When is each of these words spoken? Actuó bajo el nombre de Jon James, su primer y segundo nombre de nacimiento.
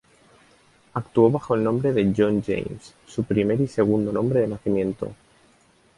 Actuó 0.95 1.29
bajo 1.29 1.53
el 1.53 1.63
nombre 1.63 1.93
de 1.93 2.05
Jon 2.17 2.41
James, 2.41 2.95
su 3.05 3.23
primer 3.23 3.61
y 3.61 3.67
segundo 3.67 4.11
nombre 4.11 4.39
de 4.39 4.47
nacimiento. 4.47 5.13